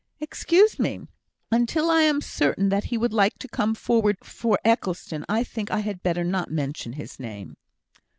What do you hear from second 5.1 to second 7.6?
I think I had better not mention his name."